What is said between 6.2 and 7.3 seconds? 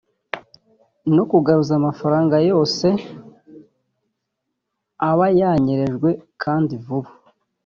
kandi vuba